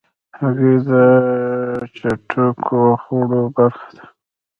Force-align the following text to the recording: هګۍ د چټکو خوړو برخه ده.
هګۍ 0.39 0.75
د 0.89 0.91
چټکو 1.95 2.81
خوړو 3.03 3.41
برخه 3.55 3.87
ده. 3.95 4.03